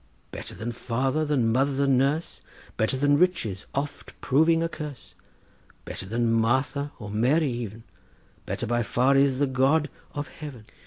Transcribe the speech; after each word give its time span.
Better 0.31 0.55
than 0.55 0.71
father, 0.71 1.23
than 1.25 1.51
mother, 1.51 1.75
than 1.75 1.95
nurse, 1.95 2.41
Better 2.75 2.97
than 2.97 3.19
riches, 3.19 3.67
oft 3.75 4.19
proving 4.19 4.63
a 4.63 4.67
curse, 4.67 5.13
Better 5.85 6.07
than 6.07 6.33
Martha 6.33 6.91
or 6.97 7.11
Mary 7.11 7.51
even— 7.51 7.83
Better 8.47 8.65
by 8.65 8.81
far 8.81 9.15
is 9.15 9.37
the 9.37 9.45
God 9.45 9.91
of 10.15 10.27
heaven. 10.27 10.65